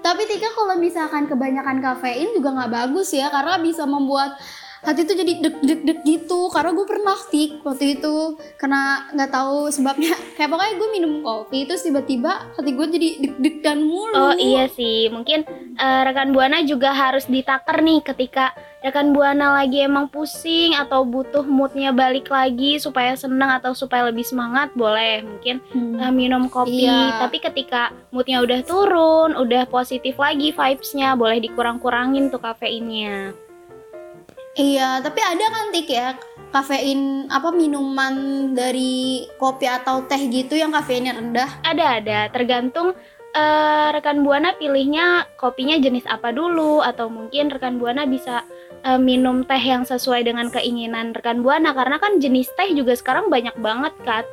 tapi 0.00 0.26
Tika 0.26 0.50
kalau 0.52 0.76
misalkan 0.76 1.28
kebanyakan 1.28 1.78
kafein 1.80 2.32
juga 2.36 2.56
nggak 2.56 2.72
bagus 2.72 3.12
ya 3.14 3.28
karena 3.28 3.60
bisa 3.60 3.84
membuat 3.84 4.36
hati 4.80 5.04
tuh 5.04 5.12
jadi 5.12 5.44
deg 5.44 5.56
deg 5.60 5.80
deg 5.84 5.98
gitu. 6.08 6.48
Karena 6.48 6.72
gue 6.72 6.86
pernah 6.88 7.18
tik 7.28 7.60
waktu 7.60 8.00
itu 8.00 8.40
karena 8.56 9.12
nggak 9.12 9.30
tahu 9.30 9.68
sebabnya. 9.68 10.16
Kayak 10.36 10.50
pokoknya 10.56 10.74
gue 10.80 10.88
minum 10.92 11.12
kopi 11.20 11.68
terus 11.68 11.84
tiba-tiba 11.84 12.52
hati 12.56 12.70
gue 12.72 12.86
jadi 12.88 13.08
deg 13.20 13.34
deg 13.38 13.56
dan 13.60 13.84
mulu. 13.84 14.16
Oh 14.16 14.34
iya 14.36 14.66
sih, 14.72 15.12
mungkin 15.12 15.44
eh, 15.76 16.00
rekan 16.04 16.32
buana 16.32 16.64
juga 16.64 16.96
harus 16.96 17.28
ditaker 17.28 17.84
nih 17.84 18.00
ketika 18.04 18.56
rekan 18.80 19.12
buana 19.12 19.60
lagi 19.60 19.84
emang 19.84 20.08
pusing 20.08 20.72
atau 20.72 21.04
butuh 21.04 21.44
moodnya 21.44 21.92
balik 21.92 22.28
lagi 22.28 22.80
supaya 22.80 23.12
senang 23.12 23.60
atau 23.60 23.76
supaya 23.76 24.08
lebih 24.08 24.24
semangat 24.24 24.72
boleh 24.72 25.20
mungkin 25.20 25.60
Hmm. 25.70 26.00
eh, 26.00 26.08
minum 26.10 26.48
kopi. 26.48 26.88
Iya. 26.88 27.20
Tapi 27.20 27.38
ketika 27.38 27.92
moodnya 28.08 28.40
udah 28.40 28.60
turun, 28.64 29.36
udah 29.36 29.68
positif 29.68 30.16
lagi 30.16 30.50
vibes-nya, 30.50 31.12
boleh 31.12 31.38
dikurang-kurangin 31.40 32.28
tuh 32.28 32.40
kafeinnya. 32.40 33.36
iya 34.52 34.98
tapi 34.98 35.22
ada 35.22 35.46
kan 35.46 35.70
tik 35.70 35.88
ya 35.88 36.18
kafein 36.50 37.30
apa 37.30 37.54
minuman 37.54 38.14
dari 38.50 39.24
kopi 39.38 39.70
atau 39.70 40.02
teh 40.04 40.26
gitu 40.26 40.58
yang 40.58 40.74
kafeinnya 40.74 41.14
rendah 41.14 41.46
Ada 41.62 42.02
ada, 42.02 42.18
tergantung 42.34 42.92
eh, 43.30 43.86
rekan 43.94 44.26
buana 44.26 44.50
pilihnya 44.58 45.30
kopinya 45.38 45.78
jenis 45.78 46.02
apa 46.10 46.34
dulu 46.34 46.82
atau 46.82 47.06
mungkin 47.06 47.46
rekan 47.48 47.78
buana 47.78 48.02
bisa 48.04 48.42
eh, 48.84 49.00
minum 49.00 49.44
teh 49.44 49.60
yang 49.60 49.84
sesuai 49.84 50.24
dengan 50.24 50.48
keinginan 50.48 51.12
rekan 51.12 51.44
buana 51.44 51.72
karena 51.76 52.00
kan 52.00 52.18
jenis 52.20 52.48
teh 52.56 52.72
juga 52.72 52.96
sekarang 52.96 53.28
banyak 53.28 53.56
banget 53.60 53.94
kan. 54.04 54.24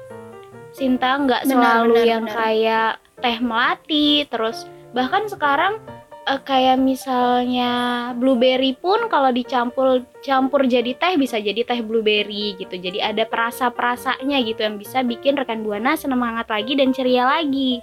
Sinta 0.76 1.18
nggak 1.18 1.48
selalu 1.48 1.96
benar, 1.98 2.08
yang 2.08 2.24
benar. 2.28 2.36
kayak 2.38 2.92
teh 3.18 3.38
melati, 3.42 4.10
terus 4.30 4.68
bahkan 4.94 5.26
sekarang 5.26 5.82
eh, 6.28 6.42
kayak 6.44 6.78
misalnya 6.78 7.72
blueberry 8.16 8.78
pun 8.78 9.10
kalau 9.10 9.32
dicampur 9.34 10.06
campur 10.22 10.68
jadi 10.68 10.94
teh 10.96 11.16
bisa 11.18 11.40
jadi 11.40 11.64
teh 11.66 11.80
blueberry 11.82 12.56
gitu. 12.60 12.76
Jadi 12.78 13.00
ada 13.02 13.24
perasa-perasanya 13.26 14.38
gitu 14.46 14.64
yang 14.64 14.78
bisa 14.78 15.02
bikin 15.02 15.40
rekan 15.40 15.64
buana 15.64 15.96
semangat 15.98 16.48
lagi 16.52 16.78
dan 16.78 16.94
ceria 16.94 17.26
lagi. 17.26 17.82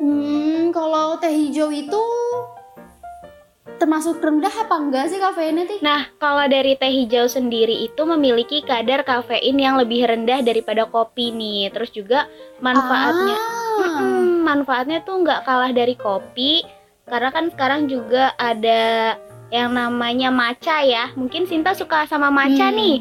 Hmm, 0.00 0.72
kalau 0.72 1.20
teh 1.20 1.28
hijau 1.28 1.68
itu 1.68 2.00
termasuk 3.80 4.20
rendah 4.20 4.52
apa 4.52 4.76
enggak 4.76 5.08
sih 5.08 5.16
kafeinnya 5.16 5.64
tik? 5.64 5.80
Nah, 5.80 6.12
kalau 6.20 6.44
dari 6.44 6.76
teh 6.76 6.92
hijau 6.92 7.24
sendiri 7.24 7.88
itu 7.88 8.02
memiliki 8.04 8.60
kadar 8.60 9.00
kafein 9.02 9.56
yang 9.56 9.80
lebih 9.80 10.04
rendah 10.04 10.44
daripada 10.44 10.84
kopi 10.84 11.32
nih. 11.32 11.72
Terus 11.72 11.90
juga 11.90 12.28
manfaatnya. 12.60 13.34
Ah, 13.34 13.58
Hmm, 13.80 14.44
manfaatnya 14.44 15.00
tuh 15.00 15.24
nggak 15.24 15.48
kalah 15.48 15.72
dari 15.72 15.96
kopi 15.96 16.60
karena 17.08 17.32
kan 17.32 17.48
sekarang 17.48 17.88
juga 17.88 18.36
ada 18.36 19.16
yang 19.48 19.72
namanya 19.72 20.28
matcha 20.28 20.84
ya. 20.84 21.08
Mungkin 21.16 21.48
Sinta 21.48 21.72
suka 21.72 22.04
sama 22.04 22.28
matcha 22.28 22.68
Hmm. 22.68 22.76
nih. 22.76 22.96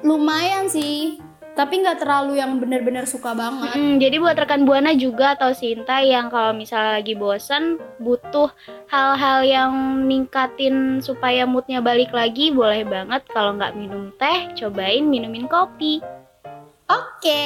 lumayan 0.00 0.64
sih 0.64 1.20
tapi 1.60 1.84
nggak 1.84 2.00
terlalu 2.00 2.40
yang 2.40 2.56
bener-bener 2.56 3.04
suka 3.04 3.36
banget 3.36 3.76
Mm, 3.76 4.00
jadi 4.00 4.16
buat 4.16 4.32
rekan 4.40 4.64
Buana 4.64 4.96
juga 4.96 5.36
atau 5.36 5.52
Sinta 5.52 6.00
yang 6.00 6.32
kalau 6.32 6.56
misalnya 6.56 6.96
lagi 6.96 7.12
bosan 7.12 7.76
butuh 8.00 8.48
hal-hal 8.88 9.44
yang 9.44 9.72
ningkatin 10.08 11.04
supaya 11.04 11.44
moodnya 11.44 11.84
balik 11.84 12.16
lagi 12.16 12.48
boleh 12.48 12.88
banget 12.88 13.28
kalau 13.28 13.60
nggak 13.60 13.76
minum 13.76 14.08
teh 14.16 14.48
cobain 14.56 15.04
minumin 15.04 15.44
kopi. 15.44 16.00
Oke. 16.88 17.44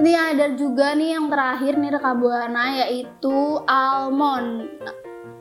Ini 0.00 0.12
ada 0.16 0.56
juga 0.56 0.96
nih 0.96 1.12
yang 1.12 1.28
terakhir 1.28 1.76
nih 1.76 1.92
rekam 1.92 2.24
buana 2.24 2.64
yaitu 2.88 3.60
almond. 3.68 4.72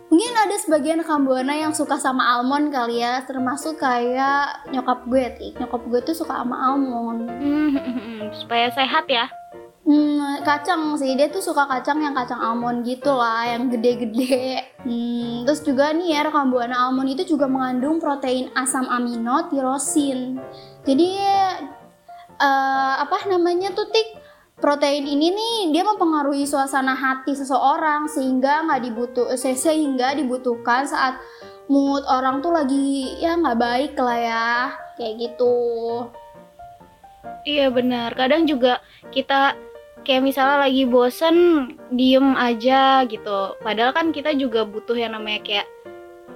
Mungkin 0.08 0.34
ada 0.40 0.56
sebagian 0.56 1.04
rekam 1.04 1.28
buana 1.28 1.52
yang 1.52 1.76
suka 1.76 2.00
sama 2.00 2.24
almond 2.40 2.72
kali 2.72 3.04
ya, 3.04 3.28
termasuk 3.28 3.76
kayak 3.76 4.72
nyokap 4.72 5.04
gue, 5.04 5.26
Tik. 5.36 5.60
Nyokap 5.60 5.84
gue 5.84 6.00
tuh 6.00 6.16
suka 6.16 6.40
sama 6.40 6.56
almond. 6.56 7.28
Hmm, 7.28 8.32
supaya 8.32 8.72
sehat 8.72 9.04
ya. 9.12 9.28
Hmm, 9.84 10.44
kacang 10.48 10.96
sih, 11.00 11.16
dia 11.16 11.28
tuh 11.28 11.44
suka 11.44 11.68
kacang 11.68 12.00
yang 12.00 12.16
kacang 12.16 12.40
almond 12.40 12.88
gitu 12.88 13.12
lah, 13.12 13.52
yang 13.52 13.68
gede-gede. 13.68 14.64
Hmm, 14.88 15.44
terus 15.44 15.60
juga 15.64 15.92
nih 15.92 16.16
ya 16.16 16.32
rekam 16.32 16.56
buana 16.56 16.88
almond 16.88 17.12
itu 17.12 17.36
juga 17.36 17.52
mengandung 17.52 18.00
protein 18.00 18.48
asam 18.56 18.88
amino 18.88 19.48
tirosin. 19.52 20.40
Jadi 20.88 21.20
eh, 22.40 22.96
apa 22.96 23.28
namanya 23.28 23.76
tuh 23.76 23.92
tik 23.92 24.27
protein 24.58 25.06
ini 25.06 25.30
nih 25.34 25.58
dia 25.70 25.84
mempengaruhi 25.86 26.50
suasana 26.50 26.98
hati 26.98 27.38
seseorang 27.38 28.10
sehingga 28.10 28.66
nggak 28.66 28.82
dibutuh 28.90 29.28
se- 29.38 29.58
sehingga 29.58 30.18
dibutuhkan 30.18 30.90
saat 30.90 31.22
mood 31.70 32.02
orang 32.10 32.42
tuh 32.42 32.52
lagi 32.56 33.14
ya 33.22 33.38
nggak 33.38 33.60
baik 33.60 33.94
lah 34.00 34.18
ya 34.18 34.48
kayak 34.98 35.16
gitu. 35.22 35.56
Iya 37.46 37.70
benar. 37.70 38.12
Kadang 38.18 38.50
juga 38.50 38.82
kita 39.14 39.54
kayak 40.04 40.24
misalnya 40.26 40.68
lagi 40.68 40.84
bosen 40.90 41.38
diem 41.94 42.34
aja 42.34 43.06
gitu. 43.06 43.56
Padahal 43.62 43.94
kan 43.94 44.10
kita 44.10 44.34
juga 44.34 44.66
butuh 44.66 44.98
yang 44.98 45.14
namanya 45.14 45.44
kayak 45.46 45.68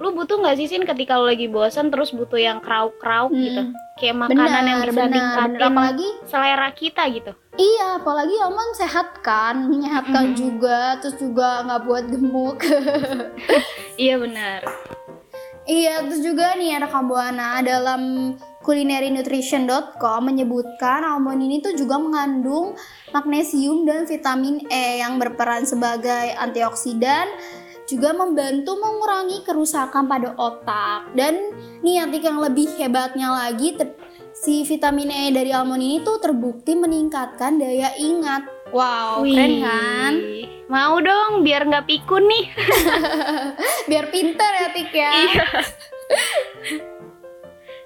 lu 0.00 0.14
butuh 0.14 0.40
nggak 0.40 0.56
sih 0.62 0.66
sin 0.70 0.86
ketika 0.88 1.18
lu 1.18 1.26
lagi 1.26 1.50
bosen 1.50 1.90
terus 1.90 2.14
butuh 2.14 2.38
yang 2.38 2.62
krauk-krauk 2.62 3.34
gitu. 3.34 3.70
Hmm, 3.70 3.76
Kayak 3.92 4.16
makanan 4.18 4.64
yang 4.64 4.80
benar, 4.80 4.88
bisa 4.88 5.02
ningkatin 5.06 5.52
benar. 5.52 5.68
apalagi 5.68 6.08
selera 6.24 6.68
kita 6.72 7.02
gitu. 7.08 7.32
Iya, 7.52 8.00
apalagi 8.00 8.34
almond 8.40 8.72
sehat 8.74 9.20
kan, 9.20 9.68
menyehatkan 9.68 10.32
Mhm. 10.32 10.34
juga, 10.34 10.96
terus 10.98 11.16
juga 11.16 11.60
nggak 11.62 11.82
buat 11.82 12.04
gemuk. 12.08 12.58
Iya 13.94 14.16
benar. 14.16 14.64
iya, 15.62 16.00
terus 16.00 16.24
juga 16.24 16.56
nih 16.56 16.74
ada 16.74 16.88
Kambuana 16.88 17.60
dalam 17.60 18.34
culinary-nutrition.com 18.62 20.20
menyebutkan 20.24 21.04
almond 21.04 21.38
ini 21.38 21.60
tuh 21.60 21.74
juga 21.74 21.98
mengandung 21.98 22.74
magnesium 23.10 23.84
dan 23.84 24.02
vitamin 24.02 24.64
E 24.66 24.98
yang 24.98 25.18
berperan 25.18 25.62
sebagai 25.62 26.34
antioksidan 26.34 27.28
juga 27.92 28.16
membantu 28.16 28.80
mengurangi 28.80 29.44
kerusakan 29.44 30.08
pada 30.08 30.32
otak. 30.40 31.12
Dan 31.12 31.52
nih 31.84 32.08
Atik 32.08 32.24
yang 32.24 32.40
lebih 32.40 32.72
hebatnya 32.80 33.28
lagi 33.28 33.76
ter- 33.76 33.92
si 34.32 34.64
vitamin 34.64 35.12
E 35.12 35.28
dari 35.28 35.52
almond 35.52 35.84
ini 35.84 36.00
tuh 36.00 36.16
terbukti 36.16 36.72
meningkatkan 36.72 37.60
daya 37.60 37.92
ingat. 38.00 38.48
Wow 38.72 39.28
keren 39.28 39.60
kan? 39.60 40.12
Wih, 40.16 40.48
Mau 40.72 40.96
dong 41.04 41.44
biar 41.44 41.68
nggak 41.68 41.84
pikun 41.84 42.24
nih. 42.24 42.44
biar 43.92 44.08
pinter 44.08 44.50
ya 44.56 44.68
Tik 44.72 44.90
ya 44.96 45.12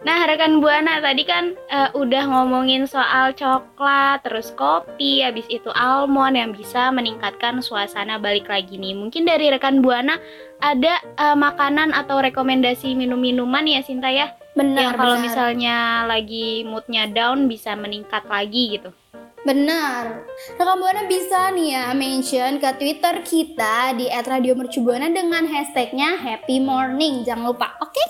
Nah, 0.07 0.23
rekan 0.23 0.63
Buana 0.63 1.03
tadi 1.03 1.27
kan 1.27 1.59
eh, 1.67 1.91
udah 1.91 2.31
ngomongin 2.31 2.87
soal 2.87 3.35
coklat, 3.35 4.23
terus 4.23 4.55
kopi, 4.55 5.27
habis 5.27 5.43
itu 5.51 5.67
almond 5.75 6.39
yang 6.39 6.55
bisa 6.55 6.95
meningkatkan 6.95 7.59
suasana 7.59 8.15
balik 8.23 8.47
lagi 8.47 8.79
nih. 8.79 8.95
Mungkin 8.95 9.27
dari 9.27 9.51
rekan 9.51 9.83
Buana 9.83 10.15
ada 10.63 11.03
eh, 11.03 11.35
makanan 11.35 11.91
atau 11.91 12.23
rekomendasi 12.23 12.95
minum-minuman 12.95 13.67
ya 13.67 13.83
Sinta 13.83 14.07
ya, 14.07 14.31
benar 14.55 14.95
yang 14.95 14.95
kalau 14.95 15.19
benar. 15.19 15.27
misalnya 15.27 15.77
lagi 16.07 16.63
moodnya 16.63 17.11
down 17.11 17.51
bisa 17.51 17.75
meningkat 17.75 18.23
lagi 18.31 18.79
gitu. 18.79 18.95
Benar. 19.43 20.23
Rekam 20.55 20.87
Buana 20.87 21.03
bisa 21.11 21.51
nih 21.51 21.75
ya 21.75 21.85
mention 21.99 22.63
ke 22.63 22.71
Twitter 22.79 23.27
kita 23.27 23.95
di 23.99 24.07
@radiomercubuana 24.11 25.11
dengan 25.11 25.51
hashtagnya 25.51 26.15
Happy 26.15 26.63
Morning. 26.63 27.27
Jangan 27.27 27.51
lupa, 27.51 27.75
oke? 27.83 28.03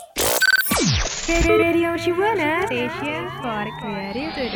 Radio 0.77 1.97
Shibuana, 1.97 2.69
station 2.69 3.25
for 3.41 3.65
creative. 3.81 4.53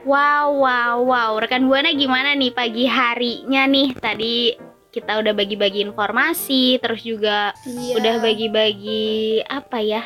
Wow, 0.00 0.56
wow, 0.56 0.96
wow. 1.04 1.36
Rekan 1.36 1.68
Buana 1.68 1.92
gimana 1.92 2.32
nih 2.32 2.56
pagi 2.56 2.88
harinya 2.88 3.68
nih? 3.68 3.92
Tadi 3.92 4.56
kita 4.88 5.20
udah 5.20 5.36
bagi-bagi 5.36 5.84
informasi, 5.84 6.80
terus 6.80 7.04
juga 7.04 7.52
Iya. 7.68 8.00
udah 8.00 8.14
bagi-bagi 8.18 9.44
apa 9.44 9.84
ya? 9.84 10.00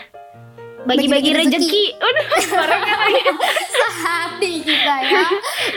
Bagi-bagi 0.83 1.31
rezeki. 1.31 1.85
Udah, 1.95 2.27
suaranya 2.43 2.95
lagi. 2.99 3.23
sehati 3.71 4.53
kita 4.67 4.95
ya. 4.99 5.25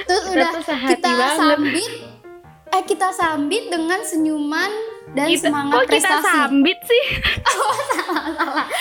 Terus 0.02 0.26
Kita 0.26 0.34
udah 0.34 0.50
kita 0.90 1.10
banget. 1.14 1.38
sambit 1.38 1.92
eh 2.70 2.84
kita 2.84 3.10
sambit 3.12 3.68
dengan 3.68 4.00
senyuman 4.02 4.70
dan 5.10 5.28
Kita- 5.28 5.48
semangat 5.48 5.74
kok 5.74 5.84
kita 5.88 5.94
prestasi. 6.10 6.28
sambit 6.28 6.80
sih? 6.84 7.04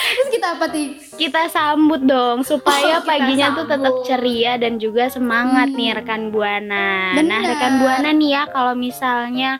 Terus 0.09 0.29
kita 0.29 0.47
apa 0.51 0.65
Tik? 0.67 0.89
Kita 1.17 1.41
sambut 1.47 2.01
dong 2.01 2.43
supaya 2.43 2.99
Oh, 2.99 3.01
kita 3.01 3.09
paginya 3.09 3.47
tuh 3.53 3.65
tetap 3.65 3.93
sambut. 3.93 4.05
ceria 4.05 4.53
dan 4.55 4.77
juga 4.77 5.07
semangat 5.07 5.67
Hmm. 5.67 5.77
nih 5.77 5.89
rekan 5.93 6.29
Buana. 6.29 7.13
Nah, 7.13 7.17
Bener. 7.17 7.41
rekan 7.47 7.73
Buana 7.79 8.09
nih 8.11 8.29
ya 8.29 8.43
kalau 8.47 8.73
misalnya 8.73 9.59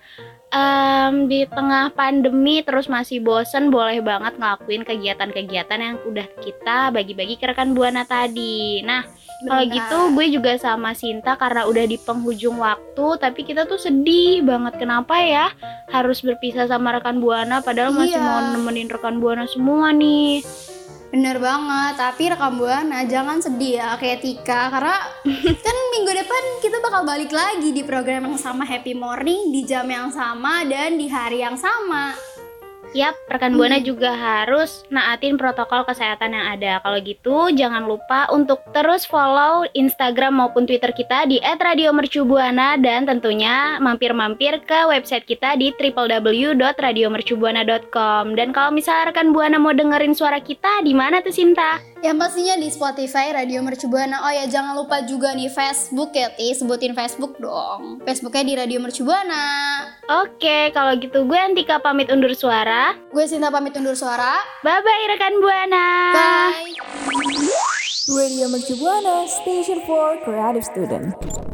em, 0.49 1.27
di 1.27 1.43
tengah 1.45 1.91
pandemi 1.91 2.61
terus 2.61 2.87
masih 2.87 3.19
bosen 3.19 3.67
boleh 3.67 3.99
banget 3.99 4.35
ngelakuin 4.35 4.83
kegiatan-kegiatan 4.83 5.79
yang 5.79 5.95
udah 6.03 6.27
kita 6.39 6.89
bagi-bagi 6.89 7.35
ke 7.35 7.47
rekan 7.47 7.71
Buana 7.71 8.03
tadi. 8.03 8.79
Nah, 8.81 9.03
Kalau 9.37 9.63
gitu 9.69 9.97
gue 10.17 10.25
juga 10.33 10.57
sama 10.57 10.97
Sinta 10.97 11.37
karena 11.37 11.69
udah 11.69 11.85
di 11.85 12.01
penghujung 12.01 12.57
waktu 12.57 13.21
tapi 13.21 13.45
kita 13.45 13.69
tuh 13.69 13.77
sedih 13.77 14.41
banget 14.41 14.81
kenapa 14.81 15.13
ya 15.21 15.53
harus 15.87 16.25
berpisah 16.25 16.65
sama 16.65 16.97
rekan 16.97 17.21
Buana 17.21 17.61
padahal 17.61 17.93
masih 17.93 18.17
Iya. 18.17 18.25
mau 18.25 18.41
nemenin 18.49 18.89
rekan 18.89 19.21
Buana 19.21 19.45
semua 19.45 19.93
nih. 19.93 20.41
Bener 21.07 21.39
banget, 21.39 21.93
tapi 21.95 22.27
rekam 22.27 22.59
buana 22.59 23.07
jangan 23.07 23.39
sedih 23.39 23.79
ya 23.79 23.95
kayak 23.95 24.19
Tika 24.19 24.67
karena 24.67 24.97
kan 25.65 25.75
minggu 25.95 26.11
depan 26.11 26.43
kita 26.59 26.77
bakal 26.83 27.07
balik 27.07 27.31
lagi 27.31 27.71
di 27.71 27.79
program 27.87 28.27
yang 28.27 28.35
sama 28.35 28.67
Happy 28.67 28.91
Morning 28.91 29.47
di 29.55 29.63
jam 29.63 29.87
yang 29.87 30.11
sama 30.11 30.67
dan 30.67 30.99
di 30.99 31.07
hari 31.07 31.39
yang 31.39 31.55
sama. 31.55 32.11
Yap, 32.97 33.13
rekan 33.29 33.53
Hmm. 33.53 33.61
Buana 33.61 33.77
juga 33.77 34.09
harus 34.09 34.81
naatin 34.89 35.37
protokol 35.37 35.85
kesehatan 35.85 36.33
yang 36.33 36.57
ada. 36.57 36.81
Kalau 36.81 36.97
gitu, 36.97 37.53
jangan 37.53 37.85
lupa 37.85 38.25
untuk 38.33 38.65
terus 38.73 39.05
follow 39.05 39.69
Instagram 39.77 40.41
maupun 40.41 40.65
Twitter 40.65 40.89
kita 40.89 41.29
di 41.29 41.37
@radiomercubuana 41.37 42.81
dan 42.81 43.05
tentunya 43.05 43.77
mampir-mampir 43.77 44.65
ke 44.65 44.89
website 44.89 45.29
kita 45.29 45.53
di 45.61 45.69
www.radiomercubuana.com. 45.77 48.33
Dan 48.33 48.49
kalau 48.49 48.73
misalnya 48.73 49.13
rekan 49.13 49.29
Buana 49.29 49.61
mau 49.61 49.77
dengerin 49.77 50.17
suara 50.17 50.41
kita, 50.41 50.81
di 50.81 50.97
mana 50.97 51.21
tuh 51.21 51.37
Sinta? 51.37 51.77
Yang 52.01 52.17
pastinya 52.21 52.55
di 52.61 52.69
Spotify 52.69 53.33
Radio 53.33 53.65
Mercu 53.65 53.89
Buana. 53.89 54.21
Oh 54.21 54.29
ya 54.29 54.45
jangan 54.45 54.77
lupa 54.77 55.01
juga 55.01 55.33
nih 55.33 55.49
Facebook 55.49 56.13
ya 56.13 56.29
Ti, 56.29 56.53
sebutin 56.53 56.93
Facebook 56.93 57.41
dong. 57.41 58.05
Facebooknya 58.05 58.43
di 58.45 58.53
Radio 58.53 58.77
Mercu 58.77 59.01
Buana. 59.01 59.81
Oke, 60.21 60.69
kalau 60.77 60.93
gitu 61.01 61.25
gue 61.25 61.37
Antika 61.37 61.81
pamit 61.81 62.13
undur 62.13 62.29
suara. 62.37 62.86
Gue 63.11 63.25
Sinta 63.25 63.49
pamit 63.49 63.75
undur 63.79 63.95
suara. 63.95 64.37
Bye-bye 64.63 65.03
rekan 65.15 65.33
Buana. 65.41 65.85
Bye. 66.13 66.75
Radio 68.07 68.47
Mercu 68.47 68.75
Buana, 68.79 69.27
station 69.27 69.83
for 69.83 70.15
creative 70.23 70.63
student. 70.63 71.46